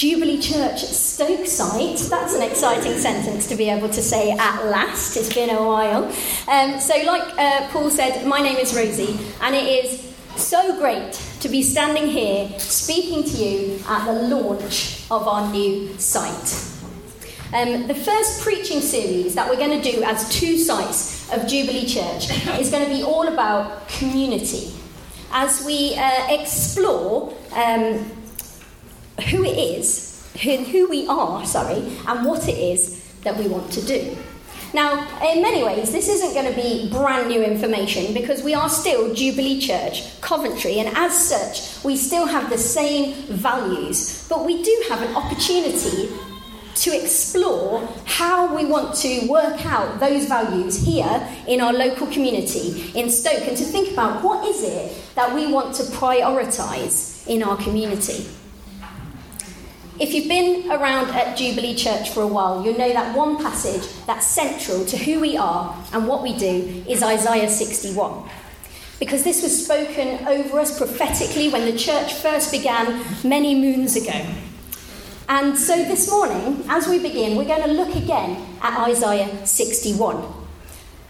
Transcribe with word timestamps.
Jubilee 0.00 0.40
Church 0.40 0.82
Stoke 0.82 1.46
site. 1.46 1.98
That's 2.08 2.34
an 2.34 2.40
exciting 2.40 2.96
sentence 2.96 3.46
to 3.48 3.54
be 3.54 3.68
able 3.68 3.90
to 3.90 4.00
say 4.00 4.30
at 4.30 4.64
last. 4.64 5.14
It's 5.14 5.30
been 5.30 5.50
a 5.50 5.62
while. 5.62 6.04
Um, 6.48 6.80
so, 6.80 6.94
like 7.04 7.38
uh, 7.38 7.68
Paul 7.68 7.90
said, 7.90 8.26
my 8.26 8.40
name 8.40 8.56
is 8.56 8.74
Rosie, 8.74 9.18
and 9.42 9.54
it 9.54 9.84
is 9.84 10.10
so 10.36 10.78
great 10.78 11.12
to 11.40 11.50
be 11.50 11.62
standing 11.62 12.06
here 12.06 12.48
speaking 12.58 13.24
to 13.24 13.36
you 13.44 13.78
at 13.86 14.06
the 14.06 14.34
launch 14.34 15.04
of 15.10 15.28
our 15.28 15.52
new 15.52 15.92
site. 15.98 16.66
Um, 17.52 17.86
the 17.86 17.94
first 17.94 18.40
preaching 18.40 18.80
series 18.80 19.34
that 19.34 19.50
we're 19.50 19.58
going 19.58 19.82
to 19.82 19.92
do 19.92 20.02
as 20.02 20.30
two 20.30 20.56
sites 20.56 21.30
of 21.30 21.46
Jubilee 21.46 21.84
Church 21.84 22.30
is 22.58 22.70
going 22.70 22.88
to 22.88 22.90
be 22.90 23.02
all 23.02 23.28
about 23.28 23.86
community 23.86 24.72
as 25.30 25.62
we 25.66 25.94
uh, 25.94 26.26
explore 26.30 27.34
um, 27.54 28.10
who 29.22 29.44
it 29.44 29.56
is, 29.56 30.28
who, 30.42 30.88
we 30.88 31.06
are, 31.06 31.44
sorry, 31.44 31.96
and 32.06 32.24
what 32.24 32.48
it 32.48 32.56
is 32.56 33.04
that 33.22 33.36
we 33.36 33.48
want 33.48 33.70
to 33.72 33.82
do. 33.82 34.16
Now, 34.72 35.06
in 35.20 35.42
many 35.42 35.64
ways, 35.64 35.90
this 35.90 36.08
isn't 36.08 36.32
going 36.32 36.46
to 36.46 36.54
be 36.54 36.88
brand 36.90 37.28
new 37.28 37.42
information 37.42 38.14
because 38.14 38.42
we 38.44 38.54
are 38.54 38.68
still 38.68 39.12
Jubilee 39.12 39.60
Church, 39.60 40.20
Coventry, 40.20 40.78
and 40.78 40.96
as 40.96 41.12
such, 41.12 41.84
we 41.84 41.96
still 41.96 42.26
have 42.26 42.50
the 42.50 42.58
same 42.58 43.14
values, 43.26 44.28
but 44.28 44.44
we 44.44 44.62
do 44.62 44.84
have 44.88 45.02
an 45.02 45.16
opportunity 45.16 46.08
to 46.76 46.96
explore 46.96 47.86
how 48.06 48.54
we 48.56 48.64
want 48.64 48.94
to 48.94 49.26
work 49.28 49.66
out 49.66 50.00
those 50.00 50.26
values 50.26 50.82
here 50.82 51.28
in 51.46 51.60
our 51.60 51.72
local 51.72 52.06
community 52.06 52.90
in 52.94 53.10
Stoke 53.10 53.46
and 53.48 53.56
to 53.56 53.64
think 53.64 53.92
about 53.92 54.22
what 54.22 54.46
is 54.48 54.62
it 54.62 55.14
that 55.14 55.34
we 55.34 55.52
want 55.52 55.74
to 55.74 55.82
prioritise 55.82 57.26
in 57.26 57.42
our 57.42 57.56
community. 57.56 58.26
If 60.00 60.14
you've 60.14 60.28
been 60.28 60.72
around 60.72 61.10
at 61.10 61.36
Jubilee 61.36 61.74
Church 61.74 62.08
for 62.08 62.22
a 62.22 62.26
while, 62.26 62.64
you'll 62.64 62.78
know 62.78 62.90
that 62.90 63.14
one 63.14 63.36
passage 63.36 63.86
that's 64.06 64.26
central 64.26 64.86
to 64.86 64.96
who 64.96 65.20
we 65.20 65.36
are 65.36 65.76
and 65.92 66.08
what 66.08 66.22
we 66.22 66.34
do 66.38 66.82
is 66.88 67.02
Isaiah 67.02 67.50
61. 67.50 68.26
Because 68.98 69.24
this 69.24 69.42
was 69.42 69.62
spoken 69.62 70.26
over 70.26 70.58
us 70.58 70.78
prophetically 70.78 71.50
when 71.50 71.70
the 71.70 71.76
church 71.76 72.14
first 72.14 72.50
began 72.50 73.04
many 73.22 73.54
moons 73.54 73.94
ago. 73.94 74.26
And 75.28 75.58
so 75.58 75.76
this 75.76 76.10
morning, 76.10 76.64
as 76.70 76.88
we 76.88 76.98
begin, 76.98 77.36
we're 77.36 77.44
going 77.44 77.68
to 77.68 77.74
look 77.74 77.94
again 77.94 78.42
at 78.62 78.88
Isaiah 78.88 79.46
61. 79.46 80.24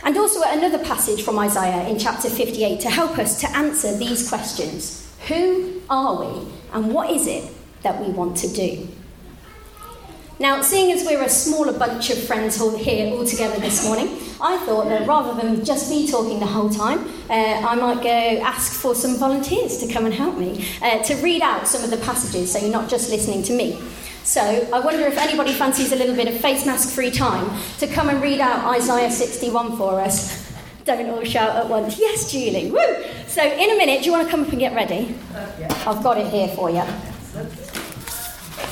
And 0.03 0.17
also 0.17 0.43
at 0.43 0.59
another 0.59 0.85
passage 0.85 1.23
from 1.23 1.39
Isaiah 1.39 1.87
in 1.89 1.97
chapter 1.97 2.29
58 2.29 2.81
to 2.81 2.91
help 2.91 3.19
us 3.21 3.41
to 3.43 3.51
answer 3.57 3.97
these 3.97 4.29
questions 4.29 5.09
Who 5.29 5.81
are 5.89 6.25
we, 6.25 6.49
and 6.73 6.93
what 6.93 7.11
is 7.11 7.29
it 7.29 7.53
that 7.83 8.01
we 8.01 8.13
want 8.13 8.37
to 8.39 8.49
do. 8.49 8.89
Now, 10.41 10.63
seeing 10.63 10.91
as 10.91 11.05
we're 11.05 11.23
a 11.23 11.29
smaller 11.29 11.79
bunch 11.79 12.09
of 12.09 12.19
friends 12.19 12.57
here 12.57 13.13
all 13.13 13.27
together 13.27 13.61
this 13.61 13.85
morning, 13.85 14.07
I 14.41 14.57
thought 14.65 14.89
that 14.89 15.07
rather 15.07 15.39
than 15.39 15.63
just 15.67 15.91
me 15.91 16.11
talking 16.11 16.41
the 16.41 16.47
whole 16.47 16.71
time, 16.71 17.01
uh, 17.29 17.61
I 17.69 17.75
might 17.75 18.03
go 18.03 18.09
ask 18.09 18.73
for 18.73 18.95
some 18.95 19.17
volunteers 19.19 19.77
to 19.85 19.93
come 19.93 20.07
and 20.07 20.15
help 20.15 20.39
me 20.39 20.67
uh, 20.81 21.03
to 21.03 21.15
read 21.17 21.43
out 21.43 21.69
some 21.69 21.85
of 21.85 21.91
the 21.91 21.99
passages 21.99 22.53
so 22.53 22.59
you're 22.59 22.73
not 22.73 22.89
just 22.89 23.11
listening 23.11 23.43
to 23.43 23.53
me. 23.53 23.79
So, 24.25 24.41
I 24.41 24.81
wonder 24.81 25.05
if 25.07 25.19
anybody 25.19 25.53
fancies 25.53 25.93
a 25.93 25.97
little 25.97 26.17
bit 26.17 26.27
of 26.27 26.41
face 26.41 26.65
mask 26.65 26.95
free 26.95 27.11
time 27.11 27.51
to 27.79 27.87
come 27.87 28.09
and 28.09 28.23
read 28.23 28.41
out 28.41 28.65
Isaiah 28.75 29.11
61 29.11 29.77
for 29.77 30.01
us. 30.01 30.51
Don't 30.87 31.11
all 31.11 31.23
shout 31.23 31.55
at 31.55 31.69
once. 31.69 31.99
Yes, 31.99 32.33
Julie. 32.33 32.71
Woo! 32.71 33.05
So, 33.27 33.43
in 33.43 33.71
a 33.71 33.77
minute, 33.77 34.01
do 34.01 34.07
you 34.07 34.13
want 34.13 34.25
to 34.25 34.31
come 34.31 34.45
up 34.45 34.49
and 34.49 34.59
get 34.59 34.75
ready? 34.75 35.15
Uh, 35.35 35.51
yeah. 35.61 35.85
I've 35.87 36.03
got 36.03 36.17
it 36.17 36.29
here 36.29 36.49
for 36.49 36.71
you. 36.71 36.83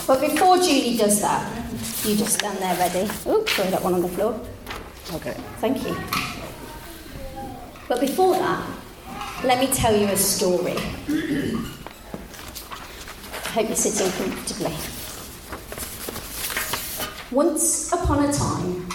But 0.09 0.23
before 0.23 0.57
Julie 0.57 0.97
does 0.97 1.21
that, 1.21 1.47
you 2.03 2.17
just 2.17 2.39
stand 2.39 2.57
there 2.61 2.75
ready. 2.77 3.07
Oh, 3.27 3.45
throw 3.47 3.67
that 3.67 3.85
one 3.85 3.93
on 3.93 4.01
the 4.01 4.09
floor. 4.09 4.41
Okay. 5.13 5.37
Thank 5.59 5.87
you. 5.87 5.95
But 7.89 8.01
before 8.01 8.33
that, 8.39 8.67
let 9.45 9.61
me 9.61 9.67
tell 9.67 9.95
you 9.95 10.07
a 10.07 10.17
story. 10.17 10.79
I 13.45 13.51
hope 13.53 13.67
you're 13.69 13.77
sitting 13.77 14.11
comfortably. 14.13 14.75
Once 17.31 17.93
upon 17.93 18.25
a 18.25 18.33
time, 18.33 18.89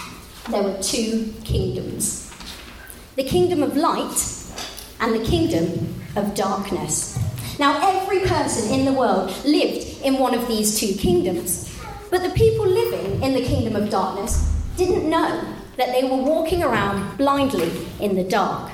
there 0.50 0.64
were 0.64 0.82
two 0.82 1.32
kingdoms 1.44 2.32
the 3.14 3.22
kingdom 3.22 3.62
of 3.62 3.76
light 3.76 4.18
and 4.98 5.14
the 5.14 5.24
kingdom 5.24 5.94
of 6.16 6.34
darkness. 6.34 7.16
Now, 7.58 7.88
every 7.88 8.20
person 8.20 8.72
in 8.72 8.84
the 8.84 8.92
world 8.92 9.30
lived 9.44 10.02
in 10.02 10.18
one 10.18 10.34
of 10.34 10.48
these 10.48 10.78
two 10.78 10.94
kingdoms. 10.94 11.70
But 12.10 12.22
the 12.22 12.30
people 12.30 12.66
living 12.66 13.22
in 13.22 13.34
the 13.34 13.42
kingdom 13.42 13.76
of 13.76 13.90
darkness 13.90 14.50
didn't 14.76 15.08
know 15.08 15.44
that 15.76 15.92
they 15.92 16.04
were 16.04 16.16
walking 16.16 16.62
around 16.62 17.16
blindly 17.16 17.86
in 18.00 18.16
the 18.16 18.24
dark. 18.24 18.70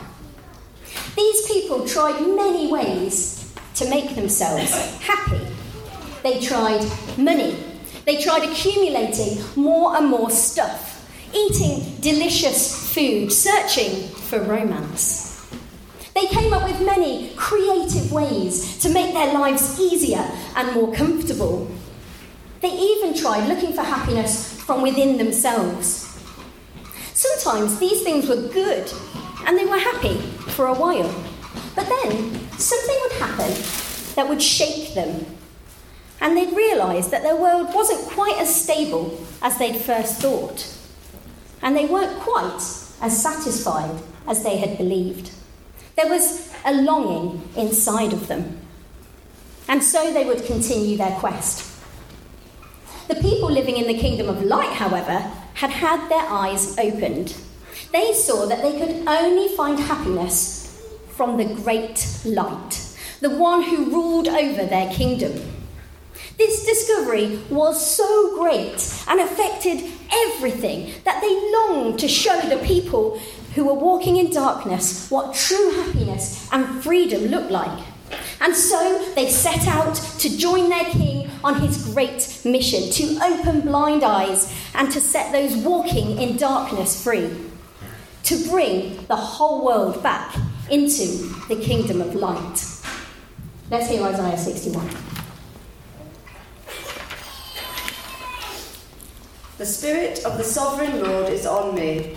These 1.16 1.46
people 1.46 1.86
tried 1.86 2.20
many 2.20 2.70
ways 2.70 3.52
to 3.74 3.88
make 3.88 4.14
themselves 4.14 4.72
happy. 5.00 5.46
They 6.22 6.40
tried 6.40 6.84
money, 7.16 7.56
they 8.04 8.22
tried 8.22 8.48
accumulating 8.48 9.42
more 9.56 9.96
and 9.96 10.06
more 10.08 10.30
stuff, 10.30 11.08
eating 11.34 11.96
delicious 12.00 12.92
food, 12.94 13.32
searching 13.32 14.08
for 14.08 14.40
romance. 14.40 15.29
They 16.14 16.26
came 16.26 16.52
up 16.52 16.64
with 16.64 16.84
many 16.84 17.32
creative 17.36 18.12
ways 18.12 18.78
to 18.78 18.88
make 18.88 19.14
their 19.14 19.32
lives 19.32 19.80
easier 19.80 20.28
and 20.56 20.74
more 20.74 20.92
comfortable. 20.92 21.70
They 22.60 22.70
even 22.70 23.14
tried 23.14 23.48
looking 23.48 23.72
for 23.72 23.82
happiness 23.82 24.60
from 24.62 24.82
within 24.82 25.18
themselves. 25.18 26.06
Sometimes 27.14 27.78
these 27.78 28.02
things 28.02 28.28
were 28.28 28.48
good 28.48 28.92
and 29.46 29.56
they 29.56 29.66
were 29.66 29.78
happy 29.78 30.16
for 30.52 30.66
a 30.66 30.74
while. 30.74 31.14
But 31.74 31.88
then 31.88 32.48
something 32.58 32.98
would 33.02 33.12
happen 33.12 33.52
that 34.16 34.28
would 34.28 34.42
shake 34.42 34.94
them. 34.94 35.24
And 36.20 36.36
they'd 36.36 36.54
realise 36.54 37.08
that 37.08 37.22
their 37.22 37.36
world 37.36 37.74
wasn't 37.74 38.10
quite 38.10 38.36
as 38.38 38.54
stable 38.54 39.18
as 39.40 39.58
they'd 39.58 39.76
first 39.76 40.20
thought. 40.20 40.76
And 41.62 41.76
they 41.76 41.86
weren't 41.86 42.18
quite 42.20 42.60
as 43.00 43.22
satisfied 43.22 44.02
as 44.26 44.42
they 44.42 44.58
had 44.58 44.76
believed. 44.76 45.30
There 45.96 46.08
was 46.08 46.52
a 46.64 46.72
longing 46.74 47.48
inside 47.56 48.12
of 48.12 48.28
them. 48.28 48.60
And 49.68 49.82
so 49.82 50.12
they 50.12 50.24
would 50.24 50.44
continue 50.44 50.96
their 50.96 51.16
quest. 51.18 51.66
The 53.08 53.16
people 53.16 53.50
living 53.50 53.76
in 53.76 53.86
the 53.86 53.98
kingdom 53.98 54.28
of 54.28 54.42
light, 54.42 54.72
however, 54.72 55.18
had 55.54 55.70
had 55.70 56.08
their 56.08 56.26
eyes 56.28 56.78
opened. 56.78 57.36
They 57.92 58.12
saw 58.12 58.46
that 58.46 58.62
they 58.62 58.78
could 58.78 59.06
only 59.06 59.54
find 59.56 59.78
happiness 59.78 60.80
from 61.08 61.36
the 61.36 61.44
great 61.44 62.20
light, 62.24 62.96
the 63.20 63.30
one 63.30 63.62
who 63.62 63.90
ruled 63.90 64.28
over 64.28 64.64
their 64.64 64.92
kingdom. 64.92 65.32
This 66.38 66.64
discovery 66.64 67.42
was 67.50 67.84
so 67.84 68.38
great 68.38 69.04
and 69.06 69.20
affected 69.20 69.92
everything 70.10 70.92
that 71.04 71.20
they 71.20 71.52
longed 71.52 71.98
to 71.98 72.08
show 72.08 72.40
the 72.40 72.64
people 72.64 73.20
who 73.54 73.64
were 73.64 73.74
walking 73.74 74.16
in 74.16 74.30
darkness 74.30 75.10
what 75.10 75.34
true 75.34 75.72
happiness 75.72 76.48
and 76.52 76.82
freedom 76.82 77.26
looked 77.26 77.50
like. 77.50 77.86
And 78.40 78.56
so 78.56 79.12
they 79.14 79.28
set 79.28 79.66
out 79.66 79.94
to 79.94 80.36
join 80.36 80.68
their 80.68 80.84
king 80.84 81.30
on 81.44 81.60
his 81.60 81.84
great 81.92 82.40
mission 82.44 82.90
to 82.90 83.24
open 83.24 83.60
blind 83.62 84.02
eyes 84.02 84.52
and 84.74 84.90
to 84.92 85.00
set 85.00 85.32
those 85.32 85.56
walking 85.56 86.18
in 86.18 86.36
darkness 86.36 87.02
free, 87.02 87.30
to 88.24 88.48
bring 88.48 89.04
the 89.06 89.16
whole 89.16 89.64
world 89.64 90.02
back 90.02 90.34
into 90.70 91.04
the 91.48 91.56
kingdom 91.56 92.00
of 92.00 92.14
light. 92.14 92.64
Let's 93.70 93.88
hear 93.88 94.02
Isaiah 94.02 94.38
61. 94.38 94.88
The 99.58 99.66
Spirit 99.66 100.24
of 100.24 100.38
the 100.38 100.44
Sovereign 100.44 101.02
Lord 101.02 101.30
is 101.30 101.44
on 101.44 101.74
me 101.74 102.16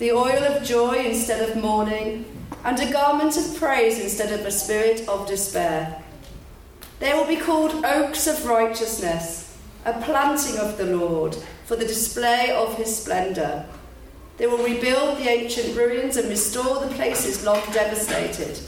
the 0.00 0.10
oil 0.10 0.42
of 0.44 0.64
joy 0.64 0.94
instead 0.94 1.46
of 1.46 1.62
mourning, 1.62 2.24
and 2.64 2.80
a 2.80 2.90
garment 2.90 3.36
of 3.36 3.56
praise 3.56 4.00
instead 4.00 4.32
of 4.32 4.46
a 4.46 4.50
spirit 4.50 5.06
of 5.06 5.28
despair. 5.28 6.02
They 7.00 7.12
will 7.12 7.26
be 7.26 7.36
called 7.36 7.84
oaks 7.84 8.26
of 8.26 8.46
righteousness, 8.46 9.58
a 9.84 9.92
planting 10.00 10.58
of 10.58 10.78
the 10.78 10.96
Lord, 10.96 11.36
for 11.66 11.76
the 11.76 11.84
display 11.84 12.50
of 12.50 12.76
his 12.76 12.96
splendour. 12.96 13.66
They 14.38 14.46
will 14.46 14.64
rebuild 14.64 15.18
the 15.18 15.28
ancient 15.28 15.76
ruins 15.76 16.16
and 16.16 16.30
restore 16.30 16.80
the 16.80 16.94
places 16.94 17.44
long 17.44 17.60
devastated. 17.70 18.58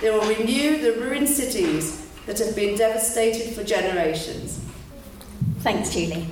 They 0.00 0.10
will 0.10 0.26
renew 0.26 0.78
the 0.78 0.98
ruined 0.98 1.28
cities 1.28 2.06
that 2.24 2.38
have 2.38 2.56
been 2.56 2.78
devastated 2.78 3.54
for 3.54 3.62
generations. 3.62 4.58
Thanks, 5.58 5.92
Julie. 5.92 6.28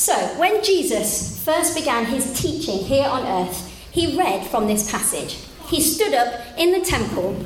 So, 0.00 0.14
when 0.38 0.64
Jesus 0.64 1.44
first 1.44 1.76
began 1.76 2.06
his 2.06 2.32
teaching 2.40 2.78
here 2.78 3.06
on 3.06 3.22
earth, 3.22 3.68
he 3.92 4.16
read 4.16 4.46
from 4.46 4.66
this 4.66 4.90
passage. 4.90 5.44
He 5.66 5.82
stood 5.82 6.14
up 6.14 6.40
in 6.56 6.72
the 6.72 6.80
temple 6.80 7.44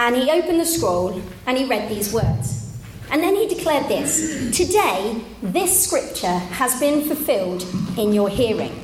and 0.00 0.16
he 0.16 0.28
opened 0.32 0.58
the 0.58 0.66
scroll 0.66 1.22
and 1.46 1.56
he 1.56 1.64
read 1.64 1.88
these 1.88 2.12
words. 2.12 2.76
And 3.08 3.22
then 3.22 3.36
he 3.36 3.46
declared 3.46 3.86
this 3.86 4.50
Today, 4.50 5.22
this 5.40 5.86
scripture 5.86 6.26
has 6.26 6.80
been 6.80 7.02
fulfilled 7.04 7.64
in 7.96 8.12
your 8.12 8.28
hearing. 8.28 8.74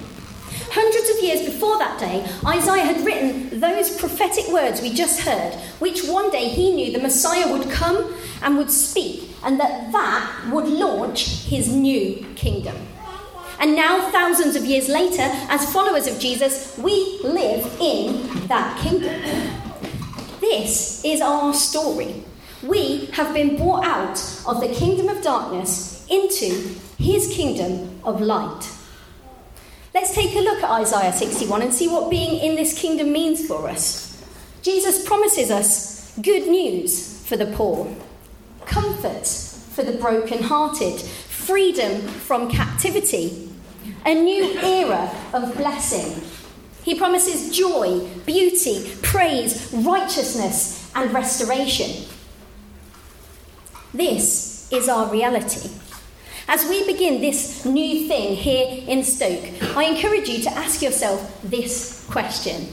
Hundreds 0.71 1.11
of 1.11 1.25
years 1.25 1.45
before 1.45 1.77
that 1.79 1.99
day, 1.99 2.25
Isaiah 2.47 2.85
had 2.85 3.05
written 3.05 3.59
those 3.59 3.99
prophetic 3.99 4.47
words 4.53 4.81
we 4.81 4.95
just 4.95 5.23
heard, 5.23 5.55
which 5.81 6.05
one 6.05 6.31
day 6.31 6.49
he 6.51 6.73
knew 6.73 6.93
the 6.93 7.03
Messiah 7.03 7.53
would 7.53 7.69
come 7.69 8.15
and 8.43 8.57
would 8.57 8.71
speak, 8.71 9.28
and 9.45 9.59
that 9.61 9.93
that 9.93 10.51
would 10.53 10.67
launch 10.67 11.45
his 11.45 11.73
new 11.73 12.25
kingdom. 12.35 12.77
And 13.61 13.75
now, 13.75 14.11
thousands 14.11 14.55
of 14.55 14.65
years 14.65 14.89
later, 14.89 15.23
as 15.49 15.73
followers 15.73 16.07
of 16.07 16.21
Jesus, 16.21 16.79
we 16.79 17.21
live 17.25 17.77
in 17.81 18.47
that 18.47 18.79
kingdom. 18.81 19.21
This 20.41 21.05
is 21.05 21.21
our 21.21 21.53
story. 21.53 22.23
We 22.63 23.07
have 23.07 23.35
been 23.35 23.57
brought 23.57 23.85
out 23.85 24.19
of 24.47 24.61
the 24.61 24.73
kingdom 24.73 25.09
of 25.09 25.23
darkness 25.23 26.07
into 26.09 26.77
his 26.99 27.33
kingdom 27.35 28.01
of 28.05 28.21
light. 28.21 28.71
Let's 29.93 30.15
take 30.15 30.37
a 30.37 30.41
look 30.41 30.63
at 30.63 30.71
Isaiah 30.71 31.13
61 31.13 31.63
and 31.63 31.75
see 31.75 31.89
what 31.89 32.11
being 32.11 32.39
in 32.41 32.55
this 32.55 32.79
kingdom 32.79 33.13
means 33.13 33.47
for 33.47 33.69
us. 33.69 34.25
Jesus 34.63 35.07
promises 35.07 35.51
us 35.51 36.17
good 36.19 36.47
news 36.47 37.27
for 37.27 37.37
the 37.37 37.47
poor, 37.47 37.93
comfort 38.69 39.27
for 39.27 39.83
the 39.83 39.99
broken-hearted, 39.99 41.01
freedom 41.01 42.03
from 42.03 42.51
captivity, 42.51 43.49
a 44.05 44.15
new 44.15 44.45
era 44.61 45.11
of 45.33 45.57
blessing. 45.57 46.23
He 46.85 46.95
promises 46.95 47.57
joy, 47.57 48.07
beauty, 48.25 48.91
praise, 49.03 49.73
righteousness, 49.73 50.91
and 50.95 51.13
restoration. 51.13 52.07
This 53.93 54.71
is 54.73 54.89
our 54.89 55.11
reality. 55.11 55.71
As 56.47 56.67
we 56.69 56.87
begin 56.87 57.21
this 57.21 57.65
new 57.65 58.09
thing 58.09 58.35
here 58.35 58.85
in 58.87 59.05
Stoke, 59.05 59.77
I 59.77 59.85
encourage 59.85 60.29
you 60.29 60.43
to 60.45 60.51
ask 60.51 60.81
yourself 60.81 61.41
this 61.43 62.07
question 62.11 62.69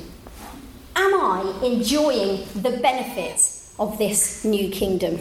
Am 0.95 1.13
I 1.13 1.59
enjoying 1.61 2.45
the 2.55 2.77
benefits 2.81 3.73
of 3.77 3.97
this 3.97 4.45
new 4.45 4.69
kingdom? 4.69 5.19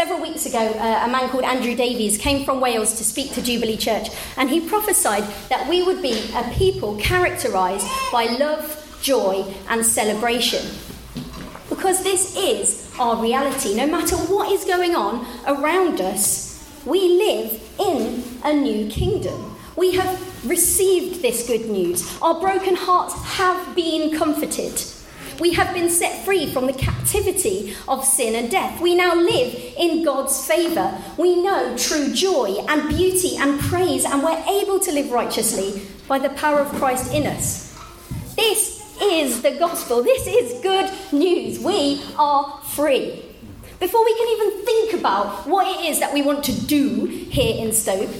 Several 0.00 0.22
weeks 0.22 0.46
ago, 0.46 0.58
uh, 0.58 1.02
a 1.04 1.10
man 1.10 1.28
called 1.28 1.44
Andrew 1.44 1.74
Davies 1.74 2.16
came 2.16 2.46
from 2.46 2.58
Wales 2.58 2.94
to 2.94 3.04
speak 3.04 3.34
to 3.34 3.42
Jubilee 3.42 3.76
Church, 3.76 4.08
and 4.38 4.48
he 4.48 4.66
prophesied 4.66 5.24
that 5.50 5.68
we 5.68 5.82
would 5.82 6.00
be 6.00 6.32
a 6.34 6.42
people 6.54 6.96
characterised 6.96 7.86
by 8.10 8.24
love, 8.24 8.98
joy, 9.02 9.44
and 9.68 9.84
celebration. 9.84 10.64
Because 11.68 12.02
this 12.02 12.34
is 12.34 12.90
our 12.98 13.22
reality. 13.22 13.74
No 13.74 13.86
matter 13.86 14.16
what 14.16 14.50
is 14.50 14.64
going 14.64 14.94
on 14.96 15.26
around 15.46 16.00
us, 16.00 16.66
we 16.86 17.18
live 17.18 17.62
in 17.78 18.24
a 18.42 18.54
new 18.54 18.90
kingdom. 18.90 19.54
We 19.76 19.96
have 19.96 20.48
received 20.48 21.20
this 21.20 21.46
good 21.46 21.68
news. 21.68 22.10
Our 22.22 22.40
broken 22.40 22.74
hearts 22.74 23.22
have 23.36 23.76
been 23.76 24.16
comforted. 24.16 24.82
We 25.40 25.54
have 25.54 25.72
been 25.72 25.88
set 25.88 26.24
free 26.26 26.52
from 26.52 26.66
the 26.66 26.74
captivity 26.74 27.74
of 27.88 28.04
sin 28.04 28.34
and 28.34 28.50
death. 28.50 28.78
We 28.80 28.94
now 28.94 29.14
live 29.14 29.54
in 29.78 30.04
God's 30.04 30.46
favour. 30.46 31.02
We 31.16 31.42
know 31.42 31.74
true 31.78 32.12
joy 32.12 32.58
and 32.68 32.90
beauty 32.90 33.36
and 33.38 33.58
praise, 33.58 34.04
and 34.04 34.22
we're 34.22 34.44
able 34.46 34.78
to 34.80 34.92
live 34.92 35.10
righteously 35.10 35.82
by 36.06 36.18
the 36.18 36.28
power 36.30 36.60
of 36.60 36.68
Christ 36.74 37.14
in 37.14 37.26
us. 37.26 37.74
This 38.36 38.98
is 39.00 39.40
the 39.40 39.52
gospel. 39.52 40.02
This 40.02 40.26
is 40.26 40.60
good 40.60 40.90
news. 41.10 41.58
We 41.58 42.02
are 42.18 42.60
free. 42.62 43.24
Before 43.78 44.04
we 44.04 44.14
can 44.14 44.28
even 44.28 44.66
think 44.66 44.92
about 45.00 45.46
what 45.46 45.66
it 45.66 45.86
is 45.86 46.00
that 46.00 46.12
we 46.12 46.20
want 46.20 46.44
to 46.44 46.66
do 46.66 47.06
here 47.06 47.64
in 47.64 47.72
Stoke, 47.72 48.10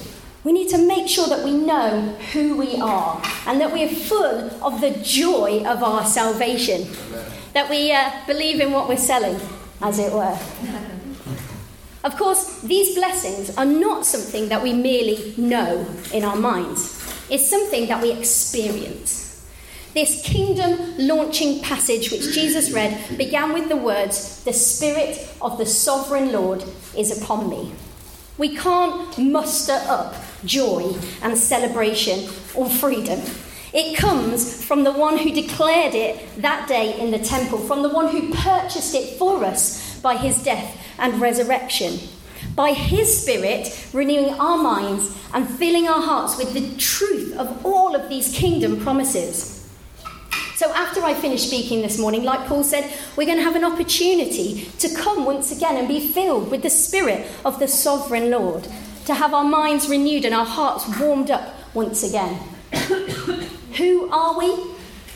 we 0.43 0.51
need 0.51 0.69
to 0.69 0.77
make 0.77 1.07
sure 1.07 1.27
that 1.27 1.43
we 1.43 1.51
know 1.51 2.01
who 2.33 2.57
we 2.57 2.77
are 2.77 3.21
and 3.45 3.61
that 3.61 3.71
we 3.71 3.83
are 3.83 3.89
full 3.89 4.49
of 4.63 4.81
the 4.81 4.91
joy 5.03 5.63
of 5.65 5.83
our 5.83 6.03
salvation. 6.05 6.87
That 7.53 7.69
we 7.69 7.91
uh, 7.91 8.11
believe 8.25 8.59
in 8.59 8.71
what 8.71 8.89
we're 8.89 8.97
selling, 8.97 9.39
as 9.81 9.99
it 9.99 10.11
were. 10.11 10.37
Of 12.03 12.17
course, 12.17 12.61
these 12.61 12.95
blessings 12.95 13.55
are 13.57 13.65
not 13.65 14.05
something 14.05 14.49
that 14.49 14.63
we 14.63 14.73
merely 14.73 15.35
know 15.37 15.85
in 16.11 16.23
our 16.23 16.35
minds, 16.35 16.97
it's 17.29 17.47
something 17.47 17.87
that 17.87 18.01
we 18.01 18.11
experience. 18.11 19.21
This 19.93 20.21
kingdom 20.23 20.97
launching 20.97 21.59
passage, 21.61 22.11
which 22.11 22.33
Jesus 22.33 22.71
read, 22.71 23.17
began 23.17 23.53
with 23.53 23.67
the 23.67 23.75
words, 23.75 24.43
The 24.43 24.53
Spirit 24.53 25.29
of 25.41 25.57
the 25.57 25.65
sovereign 25.65 26.31
Lord 26.31 26.63
is 26.97 27.21
upon 27.21 27.49
me. 27.49 27.73
We 28.37 28.55
can't 28.55 29.17
muster 29.17 29.79
up 29.87 30.15
joy 30.45 30.95
and 31.21 31.37
celebration 31.37 32.29
or 32.55 32.69
freedom. 32.69 33.19
It 33.73 33.97
comes 33.97 34.63
from 34.65 34.83
the 34.83 34.91
one 34.91 35.17
who 35.17 35.31
declared 35.31 35.95
it 35.95 36.19
that 36.41 36.67
day 36.67 36.99
in 36.99 37.11
the 37.11 37.19
temple, 37.19 37.57
from 37.57 37.83
the 37.83 37.89
one 37.89 38.09
who 38.09 38.33
purchased 38.33 38.93
it 38.93 39.17
for 39.17 39.45
us 39.45 39.99
by 40.01 40.17
his 40.17 40.43
death 40.43 40.77
and 40.99 41.21
resurrection. 41.21 41.99
By 42.55 42.73
his 42.73 43.21
Spirit, 43.21 43.89
renewing 43.93 44.33
our 44.33 44.57
minds 44.57 45.17
and 45.33 45.47
filling 45.47 45.87
our 45.87 46.01
hearts 46.01 46.37
with 46.37 46.53
the 46.53 46.75
truth 46.77 47.37
of 47.37 47.65
all 47.65 47.95
of 47.95 48.09
these 48.09 48.35
kingdom 48.35 48.81
promises. 48.81 49.61
So, 50.55 50.71
after 50.73 51.01
I 51.01 51.13
finish 51.13 51.47
speaking 51.47 51.81
this 51.81 51.97
morning, 51.97 52.23
like 52.23 52.45
Paul 52.47 52.63
said, 52.63 52.91
we're 53.15 53.25
going 53.25 53.37
to 53.37 53.43
have 53.43 53.55
an 53.55 53.63
opportunity 53.63 54.69
to 54.79 54.93
come 54.93 55.25
once 55.25 55.51
again 55.51 55.77
and 55.77 55.87
be 55.87 56.11
filled 56.11 56.51
with 56.51 56.61
the 56.61 56.69
Spirit 56.69 57.25
of 57.43 57.57
the 57.57 57.67
sovereign 57.67 58.29
Lord, 58.29 58.67
to 59.05 59.13
have 59.13 59.33
our 59.33 59.43
minds 59.43 59.89
renewed 59.89 60.25
and 60.25 60.33
our 60.33 60.45
hearts 60.45 60.85
warmed 60.99 61.31
up 61.31 61.53
once 61.73 62.03
again. 62.03 62.35
Who 63.77 64.09
are 64.11 64.37
we? 64.37 64.71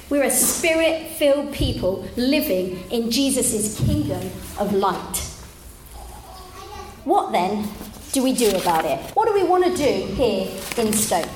We're 0.09 0.23
a 0.23 0.31
spirit 0.31 1.07
filled 1.11 1.53
people 1.53 2.07
living 2.15 2.83
in 2.91 3.11
Jesus' 3.11 3.79
kingdom 3.79 4.29
of 4.59 4.73
light. 4.73 5.17
What 7.03 7.31
then 7.31 7.67
do 8.11 8.23
we 8.23 8.33
do 8.33 8.49
about 8.49 8.85
it? 8.85 8.99
What 9.15 9.27
do 9.27 9.33
we 9.33 9.43
want 9.43 9.65
to 9.65 9.75
do 9.75 10.13
here 10.13 10.47
in 10.77 10.93
Stoke? 10.93 11.29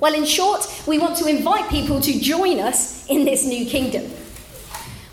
Well, 0.00 0.14
in 0.14 0.24
short, 0.24 0.66
we 0.86 0.98
want 0.98 1.16
to 1.18 1.26
invite 1.26 1.68
people 1.70 2.00
to 2.00 2.20
join 2.20 2.60
us 2.60 3.06
in 3.08 3.24
this 3.24 3.44
new 3.44 3.66
kingdom. 3.66 4.10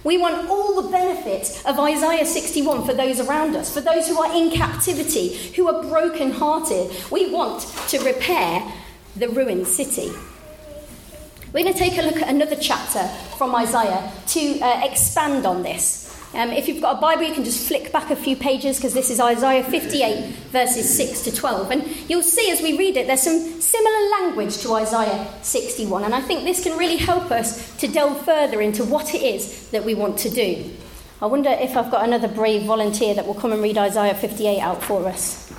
We 0.03 0.17
want 0.17 0.50
all 0.50 0.81
the 0.81 0.89
benefits 0.89 1.63
of 1.65 1.79
Isaiah 1.79 2.25
61 2.25 2.86
for 2.86 2.93
those 2.93 3.22
around 3.22 3.55
us, 3.55 3.74
for 3.74 3.79
those 3.79 4.07
who 4.07 4.22
are 4.22 4.36
in 4.36 4.51
captivity, 4.51 5.51
who 5.53 5.67
are 5.67 5.81
broken-hearted. 5.83 6.91
We 7.10 7.31
want 7.31 7.62
to 7.89 8.00
repair 8.03 8.63
the 9.15 9.29
ruined 9.29 9.67
city. 9.67 10.12
We're 11.53 11.63
going 11.63 11.74
to 11.74 11.79
take 11.79 11.98
a 11.98 12.01
look 12.01 12.17
at 12.17 12.29
another 12.29 12.55
chapter 12.55 13.07
from 13.38 13.55
Isaiah 13.55 14.12
to 14.29 14.60
uh, 14.60 14.86
expand 14.86 15.45
on 15.45 15.63
this. 15.63 16.02
Um, 16.34 16.50
if 16.50 16.68
you've 16.68 16.82
got 16.82 16.98
a 16.98 17.02
Bible, 17.02 17.24
you 17.24 17.34
can 17.34 17.44
just 17.44 17.68
flick 17.68 17.92
back 17.92 18.10
a 18.10 18.16
few 18.16 18.36
pages 18.36 18.78
because 18.78 18.96
this 18.96 19.12
is 19.12 19.20
Isaiah 19.20 19.63
58, 19.63 20.34
verses 20.52 20.98
6 20.98 21.22
to 21.25 21.36
12. 21.36 21.70
And 21.70 22.10
you'll 22.10 22.24
see 22.24 22.50
as 22.50 22.60
we 22.62 22.75
read 22.75 22.98
it, 22.98 23.06
there's 23.06 23.22
some 23.22 23.40
similar 23.62 24.10
language 24.22 24.58
to 24.60 24.74
Isaiah 24.74 25.28
61. 25.44 26.06
And 26.06 26.16
I 26.16 26.22
think 26.22 26.44
this 26.44 26.63
can 26.63 26.75
really 26.75 26.98
help 26.98 27.30
us 27.30 27.75
to 27.78 27.88
delve 27.88 28.25
further 28.25 28.62
into 28.62 28.84
what 28.84 29.13
it 29.13 29.22
is 29.22 29.70
that 29.70 29.86
we 29.86 29.94
want 29.94 30.18
to 30.20 30.30
do. 30.32 30.72
I 31.22 31.28
wonder 31.28 31.52
if 31.52 31.78
I've 31.78 31.92
got 31.92 32.04
another 32.04 32.28
brave 32.28 32.63
volunteer 32.63 33.13
that 33.13 33.28
will 33.28 33.36
come 33.36 33.52
and 33.52 33.62
read 33.62 33.78
Isaiah 33.78 34.16
58 34.16 34.60
out 34.60 34.84
for 34.84 35.08
us. 35.08 35.54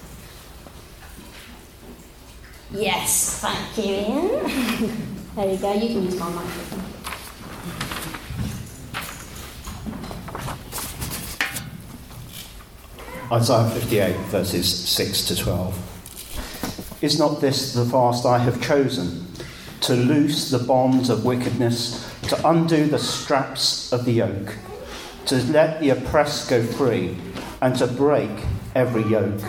Yes, 2.73 3.41
thank 3.41 3.79
you, 3.79 3.95
Ian. 3.95 4.29
there 5.37 5.53
you 5.53 5.59
go, 5.59 5.73
you 5.73 5.89
can 5.89 6.05
use 6.05 6.19
my 6.19 6.29
microphone. 6.29 7.04
Isaiah 13.33 13.71
58, 13.71 14.17
verses 14.27 14.69
6 14.87 15.29
to 15.29 15.37
12. 15.37 16.99
Is 17.03 17.19
not 17.19 17.41
this 17.41 17.73
the 17.73 17.87
fast 17.87 18.27
I 18.27 18.39
have 18.39 18.63
chosen? 18.63 19.27
To 19.81 19.95
loose 19.95 20.51
the 20.51 20.59
bonds 20.59 21.09
of 21.09 21.25
wickedness, 21.25 22.07
to 22.29 22.49
undo 22.49 22.85
the 22.85 22.99
straps 22.99 23.91
of 23.95 24.05
the 24.05 24.13
yoke, 24.13 24.57
to 25.25 25.37
let 25.45 25.81
the 25.81 25.89
oppressed 25.89 26.51
go 26.51 26.63
free, 26.63 27.17
and 27.63 27.75
to 27.77 27.87
break 27.87 28.31
every 28.75 29.05
yoke. 29.05 29.41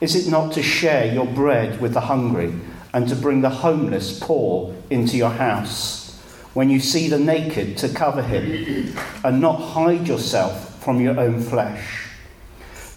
Is 0.00 0.16
it 0.16 0.28
not 0.28 0.52
to 0.54 0.62
share 0.62 1.06
your 1.14 1.26
bread 1.26 1.80
with 1.80 1.94
the 1.94 2.00
hungry 2.00 2.52
and 2.92 3.08
to 3.08 3.14
bring 3.14 3.42
the 3.42 3.50
homeless 3.50 4.18
poor 4.18 4.74
into 4.90 5.16
your 5.16 5.30
house? 5.30 6.18
When 6.52 6.68
you 6.68 6.80
see 6.80 7.08
the 7.08 7.18
naked, 7.20 7.78
to 7.78 7.88
cover 7.88 8.22
him 8.22 8.96
and 9.22 9.40
not 9.40 9.60
hide 9.60 10.08
yourself 10.08 10.82
from 10.82 11.00
your 11.00 11.18
own 11.20 11.40
flesh. 11.40 12.08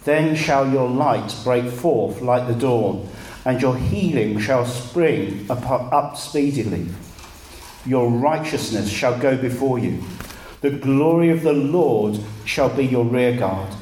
Then 0.06 0.36
shall 0.36 0.70
your 0.70 0.88
light 0.88 1.34
break 1.42 1.68
forth 1.68 2.22
like 2.22 2.46
the 2.46 2.54
dawn, 2.54 3.08
and 3.44 3.60
your 3.60 3.76
healing 3.76 4.38
shall 4.38 4.64
spring 4.64 5.44
up, 5.50 6.16
speedily. 6.16 6.86
Your 7.84 8.08
righteousness 8.08 8.88
shall 8.88 9.18
go 9.18 9.36
before 9.36 9.80
you. 9.80 10.04
The 10.60 10.70
glory 10.70 11.30
of 11.30 11.42
the 11.42 11.52
Lord 11.52 12.20
shall 12.44 12.68
be 12.68 12.86
your 12.86 13.04
rear 13.04 13.36
guard. 13.36 13.74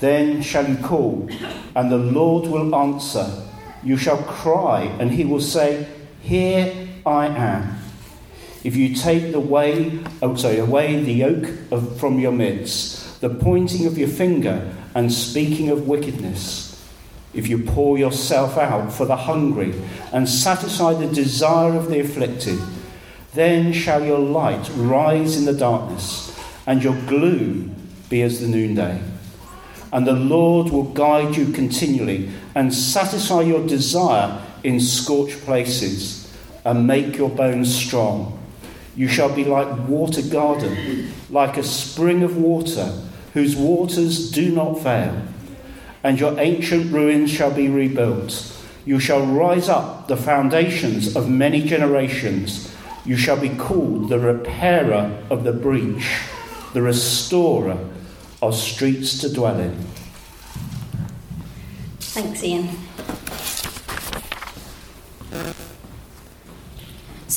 Then 0.00 0.42
shall 0.42 0.68
you 0.68 0.76
call, 0.78 1.28
and 1.76 1.88
the 1.88 1.98
Lord 1.98 2.48
will 2.48 2.74
answer. 2.74 3.30
You 3.84 3.96
shall 3.96 4.20
cry, 4.24 4.92
and 4.98 5.12
he 5.12 5.24
will 5.24 5.40
say, 5.40 5.86
Here 6.20 6.88
I 7.06 7.28
am. 7.28 7.78
If 8.64 8.74
you 8.74 8.92
take 8.92 9.30
the 9.30 9.38
way, 9.38 10.00
oh, 10.20 10.34
sorry, 10.34 10.58
away 10.58 11.00
the 11.00 11.12
yoke 11.12 11.48
of, 11.70 12.00
from 12.00 12.18
your 12.18 12.32
midst, 12.32 13.20
the 13.20 13.30
pointing 13.30 13.86
of 13.86 13.96
your 13.96 14.08
finger 14.08 14.74
and 14.98 15.12
speaking 15.12 15.70
of 15.70 15.86
wickedness, 15.86 16.84
if 17.32 17.46
you 17.46 17.62
pour 17.62 17.96
yourself 17.96 18.58
out 18.58 18.92
for 18.92 19.06
the 19.06 19.14
hungry 19.14 19.72
and 20.12 20.28
satisfy 20.28 20.92
the 20.92 21.06
desire 21.06 21.76
of 21.76 21.88
the 21.88 22.00
afflicted, 22.00 22.58
then 23.32 23.72
shall 23.72 24.04
your 24.04 24.18
light 24.18 24.68
rise 24.74 25.36
in 25.36 25.44
the 25.44 25.52
darkness, 25.52 26.36
and 26.66 26.82
your 26.82 27.00
gloom 27.02 27.76
be 28.10 28.22
as 28.22 28.40
the 28.40 28.48
noonday. 28.48 29.00
And 29.92 30.04
the 30.04 30.14
Lord 30.14 30.72
will 30.72 30.90
guide 30.92 31.36
you 31.36 31.52
continually 31.52 32.32
and 32.56 32.74
satisfy 32.74 33.42
your 33.42 33.64
desire 33.68 34.44
in 34.64 34.80
scorched 34.80 35.42
places 35.42 36.28
and 36.64 36.88
make 36.88 37.16
your 37.16 37.30
bones 37.30 37.72
strong. 37.72 38.36
You 38.96 39.06
shall 39.06 39.32
be 39.32 39.44
like 39.44 39.88
water 39.88 40.22
garden, 40.22 41.12
like 41.30 41.56
a 41.56 41.62
spring 41.62 42.24
of 42.24 42.36
water 42.36 42.92
whose 43.34 43.56
waters 43.56 44.30
do 44.30 44.50
not 44.50 44.82
fail. 44.82 45.22
And 46.02 46.18
your 46.18 46.38
ancient 46.38 46.92
ruins 46.92 47.30
shall 47.30 47.50
be 47.50 47.68
rebuilt. 47.68 48.54
You 48.84 48.98
shall 48.98 49.26
rise 49.26 49.68
up 49.68 50.08
the 50.08 50.16
foundations 50.16 51.14
of 51.14 51.28
many 51.28 51.62
generations. 51.62 52.74
You 53.04 53.16
shall 53.16 53.38
be 53.38 53.50
called 53.50 54.08
the 54.08 54.18
repairer 54.18 55.22
of 55.30 55.44
the 55.44 55.52
breach, 55.52 56.20
the 56.72 56.82
restorer 56.82 57.78
of 58.40 58.54
streets 58.54 59.18
to 59.20 59.32
dwell 59.32 59.58
in. 59.58 59.76
Thanks, 62.00 62.42
Ian. 62.42 62.68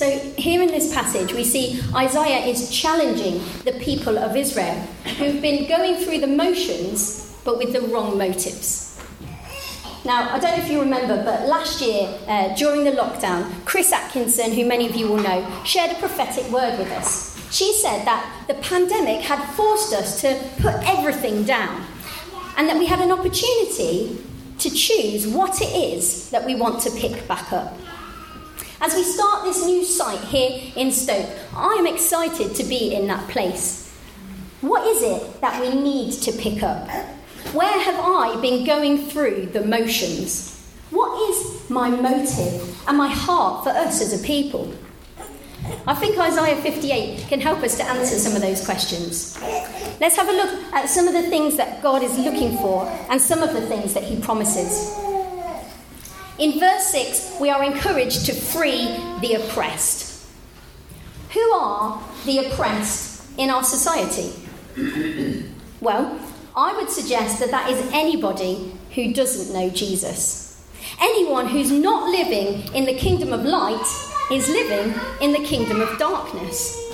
So, 0.02 0.10
here 0.36 0.64
in 0.64 0.70
this 0.70 0.92
passage, 0.92 1.32
we 1.32 1.44
see 1.44 1.80
Isaiah 1.96 2.44
is 2.48 2.72
challenging 2.72 3.40
the 3.66 3.74
people 3.74 4.18
of 4.18 4.36
Israel 4.36 4.74
who've 5.20 5.40
been 5.40 5.70
going 5.70 5.98
through 5.98 6.22
the 6.22 6.26
motions 6.26 7.40
but 7.46 7.60
with 7.60 7.72
the 7.72 7.82
wrong 7.82 8.18
motives. 8.18 9.00
Now, 10.04 10.34
I 10.34 10.40
don't 10.40 10.58
know 10.58 10.64
if 10.64 10.72
you 10.72 10.80
remember, 10.80 11.24
but 11.24 11.48
last 11.48 11.82
year 11.82 12.18
uh, 12.28 12.56
during 12.56 12.84
the 12.84 12.94
lockdown, 12.94 13.64
Chris 13.66 13.94
Atkinson, 13.94 14.54
who 14.54 14.66
many 14.66 14.90
of 14.90 14.96
you 14.96 15.08
will 15.08 15.22
know, 15.22 15.48
shared 15.66 15.92
a 15.92 16.00
prophetic 16.00 16.52
word 16.52 16.80
with 16.80 16.90
us. 16.94 17.38
She 17.56 17.72
said 17.72 18.04
that 18.06 18.46
the 18.48 18.56
pandemic 18.56 19.22
had 19.22 19.54
forced 19.54 19.94
us 19.94 20.20
to 20.22 20.36
put 20.64 20.74
everything 20.90 21.44
down 21.44 21.86
and 22.58 22.68
that 22.68 22.80
we 22.80 22.88
had 22.88 23.02
an 23.02 23.12
opportunity 23.12 24.20
to 24.58 24.70
choose 24.72 25.28
what 25.28 25.62
it 25.62 25.70
is 25.76 26.32
that 26.32 26.44
we 26.44 26.56
want 26.56 26.82
to 26.82 26.90
pick 26.90 27.28
back 27.28 27.54
up. 27.54 27.78
As 28.84 28.96
we 28.96 29.04
start 29.04 29.44
this 29.44 29.64
new 29.64 29.86
site 29.86 30.22
here 30.22 30.72
in 30.76 30.92
Stoke, 30.92 31.30
I 31.56 31.76
am 31.76 31.86
excited 31.86 32.56
to 32.56 32.64
be 32.64 32.96
in 32.96 33.06
that 33.08 33.30
place. 33.30 33.96
What 34.62 34.88
is 34.88 35.04
it 35.04 35.40
that 35.40 35.62
we 35.62 35.80
need 35.80 36.14
to 36.14 36.32
pick 36.32 36.64
up? 36.64 36.90
Where 37.54 37.80
have 37.80 38.00
I 38.00 38.42
been 38.42 38.66
going 38.66 39.08
through 39.08 39.52
the 39.54 39.64
motions? 39.64 40.68
What 40.90 41.30
is 41.30 41.70
my 41.70 41.90
motive 41.90 42.76
and 42.88 42.98
my 42.98 43.08
heart 43.08 43.66
for 43.66 43.70
us 43.70 44.02
as 44.02 44.20
a 44.20 44.26
people? 44.26 44.74
I 45.86 45.94
think 45.94 46.18
Isaiah 46.18 46.60
58 46.60 47.28
can 47.28 47.40
help 47.40 47.60
us 47.60 47.78
to 47.78 47.84
answer 47.84 48.18
some 48.18 48.36
of 48.36 48.42
those 48.42 48.66
questions. 48.66 49.40
Let's 50.00 50.16
have 50.16 50.28
a 50.28 50.32
look 50.32 50.74
at 50.74 50.90
some 50.90 51.08
of 51.08 51.14
the 51.14 51.30
things 51.30 51.56
that 51.58 51.84
God 51.84 52.02
is 52.02 52.18
looking 52.18 52.58
for 52.58 52.88
and 53.12 53.22
some 53.22 53.44
of 53.44 53.54
the 53.54 53.62
things 53.62 53.94
that 53.94 54.04
He 54.04 54.20
promises. 54.20 55.11
In 56.42 56.60
verse 56.60 56.88
6, 56.88 57.40
we 57.40 57.52
are 57.52 57.64
encouraged 57.64 58.26
to 58.26 58.34
free 58.34 58.88
the 59.22 59.36
oppressed. 59.36 60.26
Who 61.34 61.54
are 61.54 62.02
the 62.26 62.40
oppressed 62.40 63.30
in 63.38 63.52
our 63.52 63.64
society? 63.64 64.34
well, 65.82 66.20
I 66.56 66.76
would 66.76 66.90
suggest 66.90 67.40
that 67.42 67.52
that 67.52 67.70
is 67.70 67.92
anybody 67.94 68.76
who 68.96 69.14
doesn't 69.14 69.54
know 69.54 69.70
Jesus. 69.70 70.68
Anyone 71.00 71.46
who's 71.46 71.70
not 71.70 72.10
living 72.10 72.74
in 72.74 72.86
the 72.86 72.96
kingdom 72.96 73.34
of 73.34 73.46
light 73.46 73.86
is 74.32 74.50
living 74.50 75.00
in 75.22 75.34
the 75.34 75.48
kingdom 75.48 75.80
of 75.80 75.96
darkness. 76.00 76.91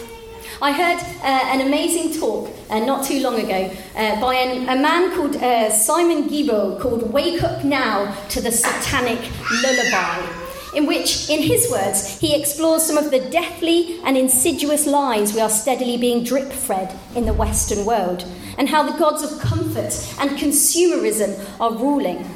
I 0.59 0.71
heard 0.71 0.99
uh, 1.21 1.53
an 1.53 1.67
amazing 1.67 2.19
talk 2.19 2.49
uh, 2.71 2.79
not 2.79 3.05
too 3.05 3.21
long 3.21 3.39
ago 3.39 3.71
uh, 3.95 4.19
by 4.19 4.33
an, 4.33 4.67
a 4.67 4.81
man 4.81 5.15
called 5.15 5.35
uh, 5.35 5.69
Simon 5.69 6.27
Guillebaud 6.27 6.79
called 6.79 7.13
Wake 7.13 7.43
Up 7.43 7.63
Now 7.63 8.11
to 8.29 8.41
the 8.41 8.51
Satanic 8.51 9.19
Lullaby, 9.61 10.27
in 10.73 10.87
which, 10.87 11.29
in 11.29 11.43
his 11.43 11.69
words, 11.69 12.19
he 12.19 12.35
explores 12.35 12.81
some 12.81 12.97
of 12.97 13.11
the 13.11 13.19
deathly 13.29 13.99
and 14.03 14.17
insidious 14.17 14.87
lies 14.87 15.35
we 15.35 15.41
are 15.41 15.49
steadily 15.49 15.95
being 15.95 16.23
drip 16.23 16.51
fed 16.51 16.97
in 17.15 17.27
the 17.27 17.33
Western 17.33 17.85
world, 17.85 18.25
and 18.57 18.67
how 18.67 18.81
the 18.81 18.97
gods 18.97 19.21
of 19.21 19.39
comfort 19.39 19.93
and 20.19 20.31
consumerism 20.39 21.39
are 21.61 21.73
ruling. 21.73 22.27